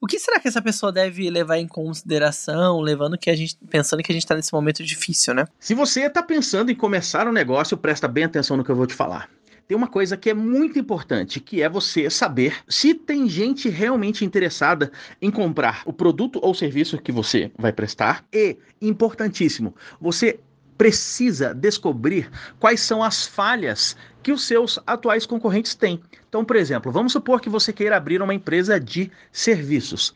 o 0.00 0.06
que 0.06 0.20
será 0.20 0.38
que 0.38 0.46
essa 0.46 0.62
pessoa 0.62 0.92
deve 0.92 1.28
levar 1.28 1.58
em 1.58 1.66
consideração, 1.66 2.80
levando 2.80 3.18
que 3.18 3.28
a 3.28 3.34
gente, 3.34 3.58
pensando 3.68 4.04
que 4.04 4.12
a 4.12 4.14
gente 4.14 4.22
está 4.22 4.36
nesse 4.36 4.52
momento 4.52 4.84
difícil, 4.84 5.34
né? 5.34 5.46
Se 5.58 5.74
você 5.74 6.02
está 6.02 6.22
pensando 6.22 6.70
em 6.70 6.76
começar 6.76 7.26
um 7.26 7.32
negócio, 7.32 7.76
presta 7.76 8.06
bem 8.06 8.22
atenção 8.22 8.56
no 8.56 8.62
que 8.62 8.70
eu 8.70 8.76
vou 8.76 8.86
te 8.86 8.94
falar 8.94 9.28
tem 9.68 9.76
uma 9.76 9.86
coisa 9.86 10.16
que 10.16 10.30
é 10.30 10.34
muito 10.34 10.78
importante, 10.78 11.40
que 11.40 11.62
é 11.62 11.68
você 11.68 12.08
saber 12.08 12.56
se 12.66 12.94
tem 12.94 13.28
gente 13.28 13.68
realmente 13.68 14.24
interessada 14.24 14.90
em 15.20 15.30
comprar 15.30 15.82
o 15.84 15.92
produto 15.92 16.40
ou 16.42 16.54
serviço 16.54 16.96
que 16.96 17.12
você 17.12 17.52
vai 17.58 17.70
prestar 17.70 18.24
e, 18.32 18.56
importantíssimo, 18.80 19.74
você 20.00 20.40
precisa 20.78 21.52
descobrir 21.52 22.30
quais 22.58 22.80
são 22.80 23.02
as 23.02 23.26
falhas 23.26 23.94
que 24.22 24.32
os 24.32 24.46
seus 24.46 24.78
atuais 24.86 25.26
concorrentes 25.26 25.74
têm. 25.74 26.00
Então, 26.28 26.46
por 26.46 26.56
exemplo, 26.56 26.90
vamos 26.90 27.12
supor 27.12 27.38
que 27.38 27.50
você 27.50 27.70
queira 27.70 27.96
abrir 27.96 28.22
uma 28.22 28.32
empresa 28.32 28.80
de 28.80 29.10
serviços 29.30 30.14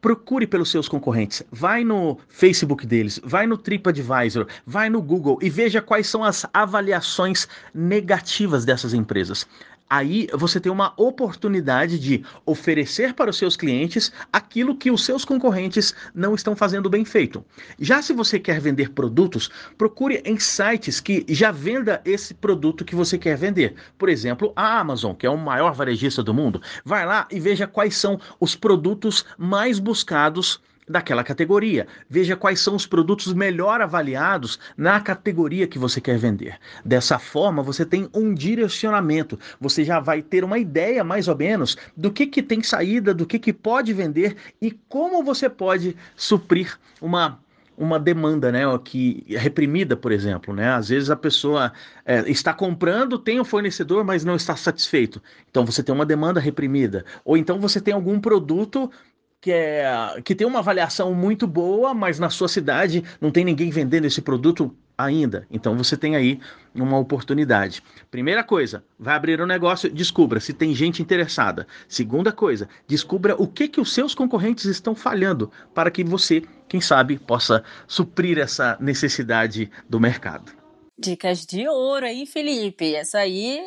procure 0.00 0.46
pelos 0.46 0.70
seus 0.70 0.88
concorrentes. 0.88 1.42
Vai 1.50 1.84
no 1.84 2.18
Facebook 2.28 2.86
deles, 2.86 3.20
vai 3.22 3.46
no 3.46 3.56
TripAdvisor, 3.56 4.46
vai 4.66 4.88
no 4.88 5.02
Google 5.02 5.38
e 5.42 5.50
veja 5.50 5.82
quais 5.82 6.06
são 6.06 6.24
as 6.24 6.46
avaliações 6.52 7.46
negativas 7.74 8.64
dessas 8.64 8.94
empresas. 8.94 9.46
Aí 9.90 10.28
você 10.32 10.60
tem 10.60 10.70
uma 10.70 10.94
oportunidade 10.96 11.98
de 11.98 12.24
oferecer 12.46 13.12
para 13.12 13.30
os 13.30 13.36
seus 13.36 13.56
clientes 13.56 14.12
aquilo 14.32 14.76
que 14.76 14.90
os 14.90 15.04
seus 15.04 15.24
concorrentes 15.24 15.92
não 16.14 16.36
estão 16.36 16.54
fazendo 16.54 16.88
bem 16.88 17.04
feito. 17.04 17.44
Já 17.78 18.00
se 18.00 18.12
você 18.12 18.38
quer 18.38 18.60
vender 18.60 18.90
produtos, 18.90 19.50
procure 19.76 20.22
em 20.24 20.38
sites 20.38 21.00
que 21.00 21.26
já 21.28 21.50
venda 21.50 22.00
esse 22.04 22.32
produto 22.32 22.84
que 22.84 22.94
você 22.94 23.18
quer 23.18 23.36
vender. 23.36 23.74
Por 23.98 24.08
exemplo, 24.08 24.52
a 24.54 24.78
Amazon, 24.78 25.14
que 25.14 25.26
é 25.26 25.30
o 25.30 25.36
maior 25.36 25.74
varejista 25.74 26.22
do 26.22 26.32
mundo. 26.32 26.62
Vai 26.84 27.04
lá 27.04 27.26
e 27.30 27.40
veja 27.40 27.66
quais 27.66 27.96
são 27.96 28.20
os 28.38 28.54
produtos 28.54 29.24
mais 29.36 29.80
buscados 29.80 30.60
daquela 30.90 31.22
categoria. 31.22 31.86
Veja 32.08 32.36
quais 32.36 32.60
são 32.60 32.74
os 32.74 32.86
produtos 32.86 33.32
melhor 33.32 33.80
avaliados 33.80 34.58
na 34.76 35.00
categoria 35.00 35.68
que 35.68 35.78
você 35.78 36.00
quer 36.00 36.18
vender. 36.18 36.58
Dessa 36.84 37.18
forma, 37.18 37.62
você 37.62 37.86
tem 37.86 38.10
um 38.12 38.34
direcionamento. 38.34 39.38
Você 39.60 39.84
já 39.84 40.00
vai 40.00 40.20
ter 40.20 40.42
uma 40.42 40.58
ideia 40.58 41.04
mais 41.04 41.28
ou 41.28 41.36
menos 41.36 41.76
do 41.96 42.10
que, 42.10 42.26
que 42.26 42.42
tem 42.42 42.62
saída, 42.62 43.14
do 43.14 43.24
que, 43.24 43.38
que 43.38 43.52
pode 43.52 43.92
vender 43.92 44.36
e 44.60 44.72
como 44.88 45.22
você 45.22 45.48
pode 45.48 45.96
suprir 46.16 46.76
uma 47.00 47.38
uma 47.80 47.98
demanda, 47.98 48.52
né, 48.52 48.60
que 48.84 49.24
é 49.30 49.38
reprimida, 49.38 49.96
por 49.96 50.12
exemplo, 50.12 50.52
né? 50.52 50.68
Às 50.68 50.90
vezes 50.90 51.08
a 51.08 51.16
pessoa 51.16 51.72
é, 52.04 52.30
está 52.30 52.52
comprando, 52.52 53.18
tem 53.18 53.38
o 53.38 53.42
um 53.42 53.44
fornecedor, 53.44 54.04
mas 54.04 54.22
não 54.22 54.36
está 54.36 54.54
satisfeito. 54.54 55.22
Então 55.50 55.64
você 55.64 55.82
tem 55.82 55.94
uma 55.94 56.04
demanda 56.04 56.38
reprimida. 56.38 57.06
Ou 57.24 57.38
então 57.38 57.58
você 57.58 57.80
tem 57.80 57.94
algum 57.94 58.20
produto 58.20 58.90
que, 59.40 59.50
é, 59.50 60.20
que 60.24 60.34
tem 60.34 60.46
uma 60.46 60.58
avaliação 60.58 61.14
muito 61.14 61.46
boa, 61.46 61.94
mas 61.94 62.18
na 62.18 62.28
sua 62.28 62.48
cidade 62.48 63.02
não 63.20 63.30
tem 63.30 63.44
ninguém 63.44 63.70
vendendo 63.70 64.04
esse 64.04 64.20
produto 64.20 64.74
ainda. 64.96 65.46
Então 65.50 65.74
você 65.76 65.96
tem 65.96 66.14
aí 66.14 66.38
uma 66.74 66.98
oportunidade. 66.98 67.82
Primeira 68.10 68.44
coisa, 68.44 68.84
vai 68.98 69.14
abrir 69.14 69.40
um 69.40 69.46
negócio, 69.46 69.90
descubra 69.90 70.40
se 70.40 70.52
tem 70.52 70.74
gente 70.74 71.00
interessada. 71.00 71.66
Segunda 71.88 72.32
coisa, 72.32 72.68
descubra 72.86 73.34
o 73.40 73.46
que 73.46 73.66
que 73.66 73.80
os 73.80 73.94
seus 73.94 74.14
concorrentes 74.14 74.66
estão 74.66 74.94
falhando 74.94 75.50
para 75.74 75.90
que 75.90 76.04
você, 76.04 76.42
quem 76.68 76.80
sabe, 76.80 77.18
possa 77.18 77.64
suprir 77.86 78.38
essa 78.38 78.76
necessidade 78.78 79.70
do 79.88 79.98
mercado. 79.98 80.52
Dicas 80.98 81.46
de 81.46 81.66
ouro 81.66 82.04
aí, 82.04 82.26
Felipe. 82.26 82.94
Essa 82.94 83.20
aí 83.20 83.58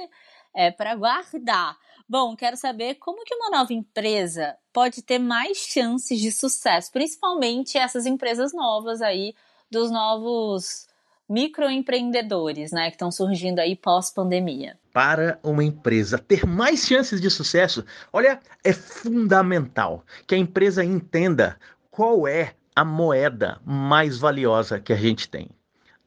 é 0.56 0.70
para 0.70 0.96
guardar. 0.96 1.76
Bom, 2.08 2.36
quero 2.36 2.58
saber 2.58 2.96
como 2.96 3.24
que 3.24 3.34
uma 3.34 3.50
nova 3.50 3.74
empresa 3.74 4.56
pode 4.74 5.02
ter 5.02 5.20
mais 5.20 5.58
chances 5.58 6.20
de 6.20 6.32
sucesso, 6.32 6.92
principalmente 6.92 7.78
essas 7.78 8.06
empresas 8.06 8.54
novas 8.54 9.02
aí, 9.02 9.34
dos 9.72 9.90
novos 9.90 10.88
microempreendedores, 11.30 12.72
né, 12.72 12.90
que 12.90 12.96
estão 12.96 13.12
surgindo 13.12 13.60
aí 13.60 13.76
pós-pandemia. 13.76 14.78
Para 14.92 15.40
uma 15.42 15.64
empresa 15.64 16.20
ter 16.20 16.46
mais 16.46 16.86
chances 16.86 17.20
de 17.20 17.30
sucesso, 17.30 17.86
olha, 18.12 18.40
é 18.64 18.74
fundamental 18.74 20.04
que 20.28 20.36
a 20.36 20.38
empresa 20.38 20.84
entenda 20.84 21.58
qual 21.90 22.28
é 22.28 22.54
a 22.76 22.84
moeda 22.84 23.62
mais 23.66 24.18
valiosa 24.18 24.80
que 24.80 24.92
a 24.92 24.98
gente 24.98 25.30
tem. 25.30 25.50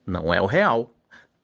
Não 0.05 0.33
é 0.33 0.41
o 0.41 0.45
real, 0.45 0.93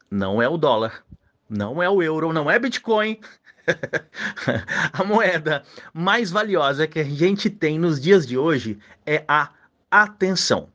não 0.10 0.42
é 0.42 0.48
o 0.48 0.58
dólar, 0.58 1.04
não 1.50 1.82
é 1.82 1.90
o 1.90 2.02
euro, 2.02 2.32
não 2.32 2.50
é 2.50 2.58
Bitcoin, 2.60 3.20
a 4.93 5.03
moeda 5.03 5.63
mais 5.93 6.32
valiosa 6.32 6.88
que 6.88 7.00
a 7.00 7.03
gente 7.03 7.50
tem 7.50 7.79
nos 7.79 8.00
dias 8.00 8.27
de 8.27 8.38
hoje 8.38 8.77
é 9.05 9.24
a 9.27 9.50
atenção. 9.89 10.70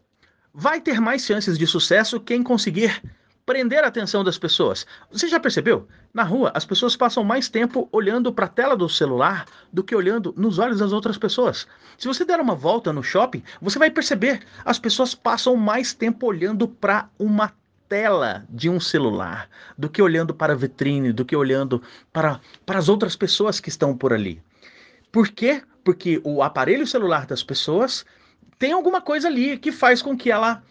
Vai 0.52 0.80
ter 0.80 1.00
mais 1.00 1.24
chances 1.24 1.58
de 1.58 1.66
sucesso 1.66 2.20
quem 2.20 2.42
conseguir 2.42 3.00
prender 3.48 3.82
a 3.82 3.86
atenção 3.86 4.22
das 4.22 4.36
pessoas. 4.36 4.86
Você 5.10 5.26
já 5.26 5.40
percebeu? 5.40 5.88
Na 6.12 6.22
rua, 6.22 6.52
as 6.54 6.66
pessoas 6.66 6.94
passam 6.94 7.24
mais 7.24 7.48
tempo 7.48 7.88
olhando 7.90 8.30
para 8.30 8.44
a 8.44 8.48
tela 8.48 8.76
do 8.76 8.90
celular 8.90 9.46
do 9.72 9.82
que 9.82 9.96
olhando 9.96 10.34
nos 10.36 10.58
olhos 10.58 10.80
das 10.80 10.92
outras 10.92 11.16
pessoas. 11.16 11.66
Se 11.96 12.06
você 12.06 12.26
der 12.26 12.40
uma 12.40 12.54
volta 12.54 12.92
no 12.92 13.02
shopping, 13.02 13.42
você 13.58 13.78
vai 13.78 13.90
perceber, 13.90 14.42
as 14.66 14.78
pessoas 14.78 15.14
passam 15.14 15.56
mais 15.56 15.94
tempo 15.94 16.26
olhando 16.26 16.68
para 16.68 17.08
uma 17.18 17.50
tela 17.88 18.44
de 18.48 18.68
um 18.68 18.78
celular 18.78 19.48
do 19.76 19.88
que 19.88 20.02
olhando 20.02 20.34
para 20.34 20.52
a 20.52 20.56
vitrine, 20.56 21.12
do 21.12 21.24
que 21.24 21.34
olhando 21.34 21.82
para, 22.12 22.40
para 22.66 22.78
as 22.78 22.88
outras 22.88 23.16
pessoas 23.16 23.60
que 23.60 23.68
estão 23.68 23.96
por 23.96 24.12
ali. 24.12 24.42
Por 25.10 25.28
quê? 25.28 25.62
Porque 25.82 26.20
o 26.22 26.42
aparelho 26.42 26.86
celular 26.86 27.26
das 27.26 27.42
pessoas 27.42 28.04
tem 28.58 28.72
alguma 28.72 29.00
coisa 29.00 29.28
ali 29.28 29.56
que 29.56 29.72
faz 29.72 30.02
com 30.02 30.16
que 30.16 30.30
ela 30.30 30.62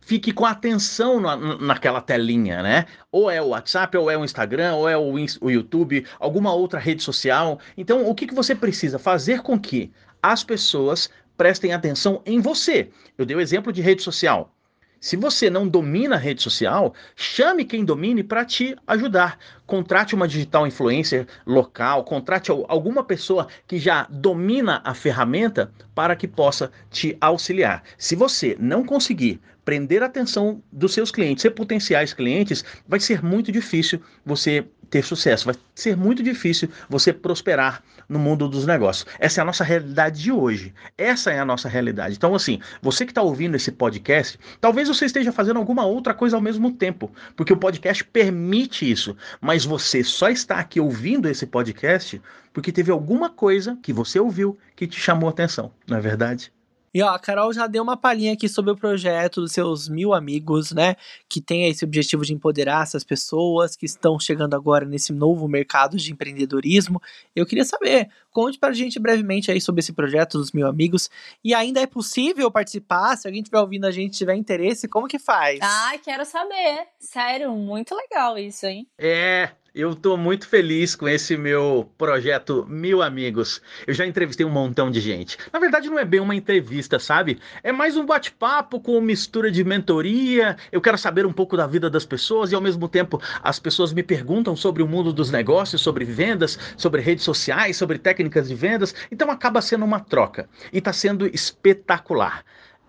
fique 0.00 0.32
com 0.32 0.46
atenção 0.46 1.20
na, 1.20 1.36
naquela 1.36 2.00
telinha, 2.00 2.62
né? 2.62 2.86
Ou 3.12 3.30
é 3.30 3.40
o 3.40 3.48
WhatsApp, 3.48 3.96
ou 3.96 4.10
é 4.10 4.16
o 4.16 4.24
Instagram, 4.24 4.74
ou 4.74 4.88
é 4.88 4.96
o, 4.96 5.14
o 5.40 5.50
YouTube, 5.50 6.06
alguma 6.18 6.52
outra 6.52 6.80
rede 6.80 7.02
social. 7.02 7.60
Então, 7.76 8.08
o 8.08 8.14
que, 8.14 8.26
que 8.26 8.34
você 8.34 8.54
precisa 8.54 8.98
fazer 8.98 9.42
com 9.42 9.58
que 9.58 9.92
as 10.22 10.42
pessoas 10.42 11.10
prestem 11.36 11.72
atenção 11.72 12.22
em 12.24 12.40
você? 12.40 12.90
Eu 13.18 13.26
dei 13.26 13.36
o 13.36 13.40
exemplo 13.40 13.72
de 13.72 13.82
rede 13.82 14.02
social. 14.02 14.54
Se 15.00 15.16
você 15.16 15.48
não 15.48 15.66
domina 15.66 16.16
a 16.16 16.18
rede 16.18 16.42
social, 16.42 16.92
chame 17.16 17.64
quem 17.64 17.86
domine 17.86 18.22
para 18.22 18.44
te 18.44 18.76
ajudar. 18.86 19.38
Contrate 19.66 20.14
uma 20.14 20.28
digital 20.28 20.66
influencer 20.66 21.26
local, 21.46 22.04
contrate 22.04 22.50
alguma 22.50 23.02
pessoa 23.02 23.48
que 23.66 23.78
já 23.78 24.06
domina 24.10 24.82
a 24.84 24.92
ferramenta 24.92 25.72
para 25.94 26.14
que 26.14 26.28
possa 26.28 26.70
te 26.90 27.16
auxiliar. 27.18 27.82
Se 27.96 28.14
você 28.14 28.58
não 28.60 28.84
conseguir 28.84 29.40
prender 29.64 30.02
a 30.02 30.06
atenção 30.06 30.62
dos 30.70 30.92
seus 30.92 31.10
clientes 31.10 31.46
e 31.46 31.50
potenciais 31.50 32.12
clientes, 32.12 32.62
vai 32.86 33.00
ser 33.00 33.24
muito 33.24 33.50
difícil 33.50 34.02
você 34.22 34.66
ter 34.90 35.04
sucesso, 35.04 35.46
vai 35.46 35.54
ser 35.74 35.96
muito 35.96 36.22
difícil 36.22 36.68
você 36.88 37.12
prosperar 37.12 37.82
no 38.08 38.18
mundo 38.18 38.48
dos 38.48 38.66
negócios. 38.66 39.06
Essa 39.18 39.40
é 39.40 39.42
a 39.42 39.44
nossa 39.44 39.62
realidade 39.62 40.20
de 40.20 40.32
hoje. 40.32 40.74
Essa 40.98 41.30
é 41.30 41.38
a 41.38 41.44
nossa 41.44 41.68
realidade. 41.68 42.16
Então, 42.16 42.34
assim, 42.34 42.60
você 42.82 43.06
que 43.06 43.12
está 43.12 43.22
ouvindo 43.22 43.54
esse 43.54 43.70
podcast, 43.70 44.38
talvez 44.60 44.88
você 44.88 45.06
esteja 45.06 45.32
fazendo 45.32 45.58
alguma 45.58 45.86
outra 45.86 46.12
coisa 46.12 46.36
ao 46.36 46.42
mesmo 46.42 46.72
tempo, 46.72 47.10
porque 47.36 47.52
o 47.52 47.56
podcast 47.56 48.04
permite 48.04 48.90
isso, 48.90 49.16
mas 49.40 49.64
você 49.64 50.02
só 50.02 50.28
está 50.28 50.56
aqui 50.56 50.80
ouvindo 50.80 51.28
esse 51.28 51.46
podcast 51.46 52.20
porque 52.52 52.72
teve 52.72 52.90
alguma 52.90 53.30
coisa 53.30 53.78
que 53.80 53.92
você 53.92 54.18
ouviu 54.18 54.58
que 54.74 54.86
te 54.86 54.98
chamou 55.00 55.28
a 55.28 55.30
atenção, 55.30 55.72
não 55.86 55.98
é 55.98 56.00
verdade? 56.00 56.52
E 56.92 57.02
ó, 57.02 57.10
a 57.10 57.18
Carol 57.18 57.52
já 57.52 57.68
deu 57.68 57.82
uma 57.82 57.96
palhinha 57.96 58.32
aqui 58.32 58.48
sobre 58.48 58.72
o 58.72 58.76
projeto 58.76 59.40
dos 59.40 59.52
seus 59.52 59.88
mil 59.88 60.12
amigos, 60.12 60.72
né? 60.72 60.96
Que 61.28 61.40
tem 61.40 61.68
esse 61.68 61.84
objetivo 61.84 62.24
de 62.24 62.34
empoderar 62.34 62.82
essas 62.82 63.04
pessoas 63.04 63.76
que 63.76 63.86
estão 63.86 64.18
chegando 64.18 64.54
agora 64.54 64.84
nesse 64.84 65.12
novo 65.12 65.46
mercado 65.46 65.96
de 65.96 66.10
empreendedorismo. 66.12 67.00
Eu 67.34 67.46
queria 67.46 67.64
saber, 67.64 68.08
conte 68.30 68.58
pra 68.58 68.72
gente 68.72 68.98
brevemente 68.98 69.50
aí 69.50 69.60
sobre 69.60 69.80
esse 69.80 69.92
projeto 69.92 70.38
dos 70.38 70.52
mil 70.52 70.66
amigos. 70.66 71.10
E 71.44 71.54
ainda 71.54 71.80
é 71.80 71.86
possível 71.86 72.50
participar? 72.50 73.16
Se 73.16 73.26
alguém 73.26 73.42
estiver 73.42 73.60
ouvindo 73.60 73.86
a 73.86 73.90
gente 73.90 74.16
tiver 74.16 74.34
interesse, 74.34 74.88
como 74.88 75.08
que 75.08 75.18
faz? 75.18 75.58
Ah, 75.62 75.92
quero 76.02 76.24
saber. 76.24 76.86
Sério, 76.98 77.52
muito 77.52 77.94
legal 77.94 78.38
isso, 78.38 78.66
hein? 78.66 78.86
É, 78.98 79.50
eu 79.72 79.92
estou 79.92 80.16
muito 80.16 80.48
feliz 80.48 80.96
com 80.96 81.08
esse 81.08 81.36
meu 81.36 81.88
projeto 81.96 82.66
Mil 82.68 83.02
Amigos. 83.02 83.62
Eu 83.86 83.94
já 83.94 84.04
entrevistei 84.04 84.44
um 84.44 84.50
montão 84.50 84.90
de 84.90 85.00
gente. 85.00 85.38
Na 85.52 85.60
verdade, 85.60 85.88
não 85.88 85.96
é 85.96 86.04
bem 86.04 86.18
uma 86.18 86.34
entrevista, 86.34 86.98
sabe? 86.98 87.38
É 87.62 87.70
mais 87.70 87.96
um 87.96 88.04
bate-papo 88.04 88.80
com 88.80 89.00
mistura 89.00 89.48
de 89.48 89.62
mentoria. 89.62 90.56
Eu 90.72 90.80
quero 90.80 90.98
saber 90.98 91.24
um 91.24 91.32
pouco 91.32 91.56
da 91.56 91.68
vida 91.68 91.88
das 91.88 92.04
pessoas 92.04 92.50
e, 92.50 92.54
ao 92.56 92.60
mesmo 92.60 92.88
tempo, 92.88 93.22
as 93.42 93.60
pessoas 93.60 93.92
me 93.92 94.02
perguntam 94.02 94.56
sobre 94.56 94.82
o 94.82 94.88
mundo 94.88 95.12
dos 95.12 95.30
negócios, 95.30 95.80
sobre 95.80 96.04
vendas, 96.04 96.58
sobre 96.76 97.00
redes 97.00 97.24
sociais, 97.24 97.76
sobre 97.76 97.96
técnicas 97.96 98.19
de 98.28 98.54
vendas. 98.54 98.94
Então, 99.10 99.30
acaba 99.30 99.60
sendo 99.62 99.84
uma 99.84 100.00
troca. 100.00 100.48
E 100.72 100.78
está 100.78 100.92
sendo 100.92 101.26
espetacular. 101.26 102.44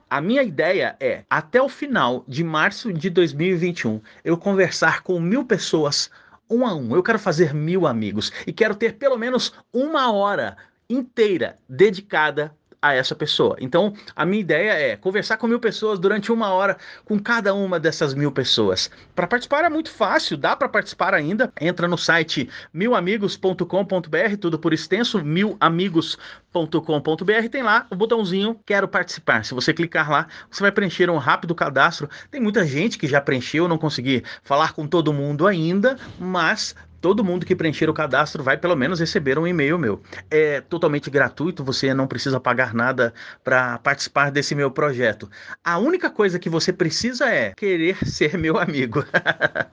A 0.09 0.19
minha 0.19 0.43
ideia 0.43 0.97
é, 0.99 1.23
até 1.29 1.61
o 1.61 1.69
final 1.69 2.25
de 2.27 2.43
março 2.43 2.91
de 2.91 3.09
2021, 3.09 4.01
eu 4.25 4.37
conversar 4.37 5.03
com 5.03 5.19
mil 5.21 5.45
pessoas 5.45 6.11
um 6.49 6.65
a 6.65 6.75
um. 6.75 6.93
Eu 6.93 7.01
quero 7.01 7.17
fazer 7.17 7.53
mil 7.53 7.87
amigos 7.87 8.31
e 8.45 8.51
quero 8.51 8.75
ter 8.75 8.95
pelo 8.95 9.17
menos 9.17 9.53
uma 9.71 10.11
hora 10.11 10.57
inteira 10.89 11.57
dedicada 11.69 12.53
a 12.81 12.93
essa 12.93 13.13
pessoa. 13.13 13.55
Então, 13.59 13.93
a 14.15 14.25
minha 14.25 14.41
ideia 14.41 14.71
é 14.71 14.97
conversar 14.97 15.37
com 15.37 15.47
mil 15.47 15.59
pessoas 15.59 15.99
durante 15.99 16.31
uma 16.31 16.49
hora 16.49 16.77
com 17.05 17.19
cada 17.19 17.53
uma 17.53 17.79
dessas 17.79 18.15
mil 18.15 18.31
pessoas. 18.31 18.89
Para 19.15 19.27
participar 19.27 19.63
é 19.63 19.69
muito 19.69 19.91
fácil, 19.91 20.35
dá 20.35 20.55
para 20.55 20.67
participar 20.67 21.13
ainda. 21.13 21.53
Entra 21.59 21.87
no 21.87 21.97
site 21.97 22.49
milamigos.com.br, 22.73 24.37
tudo 24.39 24.57
por 24.57 24.73
extenso, 24.73 25.23
milamigos.com.br. 25.23 27.49
Tem 27.51 27.61
lá 27.61 27.85
o 27.89 27.95
botãozinho 27.95 28.59
Quero 28.65 28.87
participar. 28.87 29.45
Se 29.45 29.53
você 29.53 29.73
clicar 29.73 30.09
lá, 30.09 30.27
você 30.49 30.63
vai 30.63 30.71
preencher 30.71 31.09
um 31.09 31.17
rápido 31.17 31.53
cadastro. 31.53 32.09
Tem 32.29 32.41
muita 32.41 32.65
gente 32.65 32.97
que 32.97 33.07
já 33.07 33.21
preencheu, 33.21 33.67
não 33.67 33.77
consegui 33.77 34.23
falar 34.43 34.73
com 34.73 34.87
todo 34.87 35.13
mundo 35.13 35.45
ainda, 35.45 35.97
mas 36.19 36.75
todo 37.01 37.23
mundo 37.23 37.45
que 37.45 37.55
preencher 37.55 37.89
o 37.89 37.93
cadastro 37.93 38.43
vai 38.43 38.55
pelo 38.55 38.75
menos 38.75 38.99
receber 38.99 39.39
um 39.39 39.47
e-mail 39.47 39.77
meu. 39.77 40.01
É 40.29 40.61
totalmente 40.61 41.09
gratuito, 41.09 41.63
você 41.63 41.93
não 41.93 42.07
precisa 42.07 42.39
pagar 42.39 42.73
nada 42.73 43.13
para 43.43 43.79
participar 43.79 44.31
desse 44.31 44.53
meu 44.53 44.69
projeto. 44.69 45.29
A 45.63 45.79
única 45.79 46.09
coisa 46.09 46.37
que 46.37 46.49
você 46.49 46.71
precisa 46.71 47.27
é 47.29 47.53
querer 47.55 47.97
ser 48.05 48.37
meu 48.37 48.57
amigo. 48.57 49.03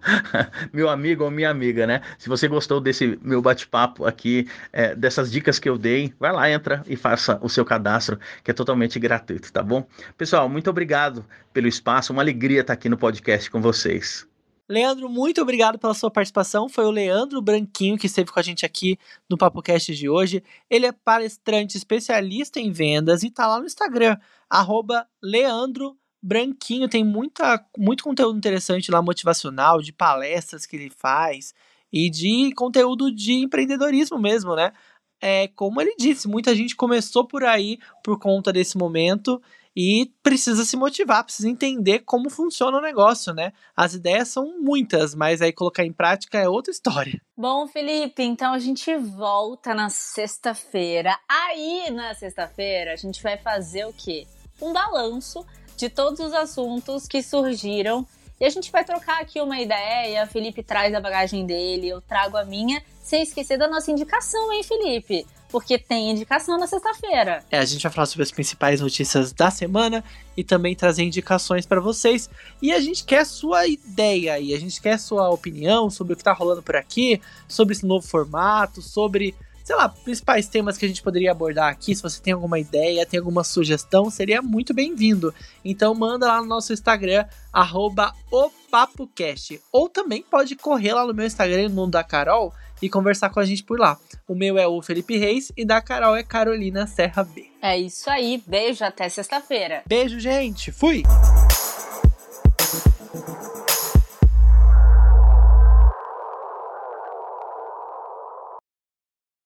meu 0.72 0.88
amigo 0.88 1.24
ou 1.24 1.30
minha 1.30 1.50
amiga, 1.50 1.86
né? 1.86 2.00
Se 2.18 2.28
você 2.28 2.48
gostou 2.48 2.80
desse 2.80 3.18
meu 3.22 3.42
bate-papo 3.42 4.06
aqui, 4.06 4.48
é, 4.72 4.94
dessas 4.94 5.30
dicas 5.30 5.58
que 5.58 5.68
eu 5.68 5.76
dei, 5.76 6.14
vai 6.18 6.32
lá, 6.32 6.50
entra 6.50 6.82
e 6.86 6.96
faça 6.96 7.38
o 7.42 7.48
seu 7.48 7.64
cadastro, 7.64 8.18
que 8.42 8.50
é 8.50 8.54
totalmente 8.54 8.98
gratuito, 8.98 9.52
tá 9.52 9.62
bom? 9.62 9.86
Pessoal, 10.16 10.48
muito 10.48 10.70
obrigado 10.70 11.24
pelo 11.52 11.68
espaço, 11.68 12.12
uma 12.12 12.22
alegria 12.22 12.62
estar 12.62 12.72
aqui 12.72 12.88
no 12.88 12.96
podcast 12.96 13.50
com 13.50 13.60
vocês. 13.60 14.26
Leandro, 14.68 15.08
muito 15.08 15.40
obrigado 15.40 15.78
pela 15.78 15.94
sua 15.94 16.10
participação. 16.10 16.68
Foi 16.68 16.84
o 16.84 16.90
Leandro 16.90 17.40
Branquinho 17.40 17.96
que 17.96 18.06
esteve 18.06 18.30
com 18.30 18.38
a 18.38 18.42
gente 18.42 18.66
aqui 18.66 18.98
no 19.28 19.38
PapoCast 19.38 19.94
de 19.94 20.08
hoje. 20.10 20.42
Ele 20.68 20.84
é 20.84 20.92
palestrante 20.92 21.78
especialista 21.78 22.60
em 22.60 22.70
vendas 22.70 23.22
e 23.22 23.28
está 23.28 23.46
lá 23.46 23.58
no 23.58 23.66
Instagram, 23.66 24.18
arroba 24.48 25.08
Leandro 25.22 25.96
Branquinho. 26.22 26.86
Tem 26.86 27.02
muita, 27.02 27.64
muito 27.78 28.04
conteúdo 28.04 28.36
interessante 28.36 28.90
lá, 28.90 29.00
motivacional, 29.00 29.80
de 29.80 29.92
palestras 29.92 30.66
que 30.66 30.76
ele 30.76 30.90
faz 30.90 31.54
e 31.90 32.10
de 32.10 32.52
conteúdo 32.54 33.10
de 33.10 33.32
empreendedorismo 33.32 34.18
mesmo, 34.18 34.54
né? 34.54 34.72
É, 35.20 35.48
como 35.48 35.80
ele 35.80 35.96
disse, 35.98 36.28
muita 36.28 36.54
gente 36.54 36.76
começou 36.76 37.26
por 37.26 37.42
aí 37.42 37.78
por 38.04 38.18
conta 38.18 38.52
desse 38.52 38.76
momento 38.76 39.40
e 39.80 40.12
precisa 40.24 40.64
se 40.64 40.76
motivar, 40.76 41.22
precisa 41.22 41.48
entender 41.48 42.00
como 42.00 42.28
funciona 42.28 42.78
o 42.78 42.82
negócio, 42.82 43.32
né? 43.32 43.52
As 43.76 43.94
ideias 43.94 44.26
são 44.26 44.60
muitas, 44.60 45.14
mas 45.14 45.40
aí 45.40 45.52
colocar 45.52 45.84
em 45.84 45.92
prática 45.92 46.36
é 46.36 46.48
outra 46.48 46.72
história. 46.72 47.22
Bom, 47.36 47.64
Felipe, 47.68 48.24
então 48.24 48.52
a 48.52 48.58
gente 48.58 48.92
volta 48.96 49.72
na 49.72 49.88
sexta-feira. 49.88 51.16
Aí, 51.28 51.90
na 51.92 52.12
sexta-feira, 52.12 52.92
a 52.92 52.96
gente 52.96 53.22
vai 53.22 53.38
fazer 53.38 53.86
o 53.86 53.92
quê? 53.92 54.26
Um 54.60 54.72
balanço 54.72 55.46
de 55.76 55.88
todos 55.88 56.18
os 56.18 56.32
assuntos 56.32 57.06
que 57.06 57.22
surgiram 57.22 58.04
e 58.40 58.44
a 58.44 58.50
gente 58.50 58.72
vai 58.72 58.84
trocar 58.84 59.20
aqui 59.20 59.40
uma 59.40 59.60
ideia. 59.60 60.26
Felipe 60.26 60.60
traz 60.60 60.92
a 60.92 61.00
bagagem 61.00 61.46
dele, 61.46 61.88
eu 61.88 62.00
trago 62.00 62.36
a 62.36 62.44
minha, 62.44 62.82
sem 63.00 63.22
esquecer 63.22 63.56
da 63.56 63.68
nossa 63.68 63.92
indicação, 63.92 64.52
hein, 64.52 64.64
Felipe? 64.64 65.24
Porque 65.48 65.78
tem 65.78 66.10
indicação 66.10 66.58
na 66.58 66.66
sexta-feira. 66.66 67.44
É, 67.50 67.58
a 67.58 67.64
gente 67.64 67.82
vai 67.82 67.92
falar 67.92 68.06
sobre 68.06 68.22
as 68.22 68.30
principais 68.30 68.80
notícias 68.80 69.32
da 69.32 69.50
semana 69.50 70.04
e 70.36 70.44
também 70.44 70.74
trazer 70.74 71.02
indicações 71.02 71.66
para 71.66 71.80
vocês. 71.80 72.28
E 72.60 72.72
a 72.72 72.80
gente 72.80 73.04
quer 73.04 73.24
sua 73.24 73.66
ideia 73.66 74.38
e 74.38 74.54
a 74.54 74.60
gente 74.60 74.80
quer 74.80 74.98
sua 74.98 75.30
opinião 75.30 75.90
sobre 75.90 76.12
o 76.12 76.16
que 76.16 76.24
tá 76.24 76.32
rolando 76.32 76.62
por 76.62 76.76
aqui, 76.76 77.20
sobre 77.48 77.74
esse 77.74 77.86
novo 77.86 78.06
formato, 78.06 78.82
sobre 78.82 79.34
sei 79.68 79.76
lá, 79.76 79.86
principais 79.86 80.48
temas 80.48 80.78
que 80.78 80.86
a 80.86 80.88
gente 80.88 81.02
poderia 81.02 81.30
abordar 81.30 81.70
aqui. 81.70 81.94
Se 81.94 82.02
você 82.02 82.22
tem 82.22 82.32
alguma 82.32 82.58
ideia, 82.58 83.04
tem 83.04 83.18
alguma 83.18 83.44
sugestão, 83.44 84.08
seria 84.08 84.40
muito 84.40 84.72
bem-vindo. 84.72 85.34
Então 85.62 85.94
manda 85.94 86.26
lá 86.26 86.40
no 86.40 86.48
nosso 86.48 86.72
Instagram, 86.72 87.26
arroba 87.52 88.14
opapocast. 88.30 89.60
Ou 89.70 89.86
também 89.86 90.22
pode 90.22 90.56
correr 90.56 90.94
lá 90.94 91.06
no 91.06 91.12
meu 91.12 91.26
Instagram, 91.26 91.68
no 91.68 91.74
mundo 91.74 91.90
da 91.90 92.02
Carol, 92.02 92.54
e 92.80 92.88
conversar 92.88 93.30
com 93.30 93.40
a 93.40 93.44
gente 93.44 93.62
por 93.62 93.78
lá. 93.78 93.98
O 94.26 94.34
meu 94.34 94.58
é 94.58 94.66
o 94.66 94.80
Felipe 94.82 95.16
Reis 95.16 95.52
e 95.56 95.64
da 95.64 95.80
Carol 95.80 96.16
é 96.16 96.22
Carolina 96.22 96.86
Serra 96.86 97.24
B. 97.24 97.46
É 97.60 97.78
isso 97.78 98.08
aí, 98.08 98.42
beijo, 98.46 98.84
até 98.84 99.08
sexta-feira. 99.08 99.82
Beijo, 99.86 100.20
gente, 100.20 100.70
fui! 100.70 101.02